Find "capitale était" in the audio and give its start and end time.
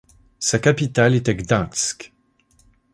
0.57-1.35